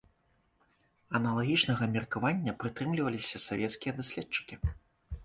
Аналагічнага 1.19 1.83
меркавання 1.97 2.51
прытрымліваліся 2.63 3.43
савецкія 3.47 3.91
даследчыкі. 3.99 4.55